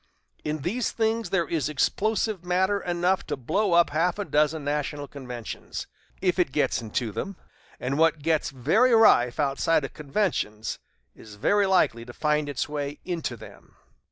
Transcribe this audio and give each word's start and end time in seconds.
In 0.43 0.63
these 0.63 0.91
things 0.91 1.29
there 1.29 1.47
is 1.47 1.69
explosive 1.69 2.43
matter 2.43 2.79
enough 2.81 3.23
to 3.27 3.37
blow 3.37 3.73
up 3.73 3.91
half 3.91 4.17
a 4.17 4.25
dozen 4.25 4.63
national 4.63 5.07
conventions, 5.07 5.85
if 6.23 6.39
it 6.39 6.51
gets 6.51 6.81
into 6.81 7.11
them; 7.11 7.35
and 7.79 7.99
what 7.99 8.23
gets 8.23 8.49
very 8.49 8.95
rife 8.95 9.39
outside 9.39 9.85
of 9.85 9.93
conventions 9.93 10.79
is 11.13 11.35
very 11.35 11.67
likely 11.67 12.03
to 12.03 12.13
find 12.13 12.49
its 12.49 12.67
way 12.67 12.97
into 13.05 13.37
them." 13.37 13.75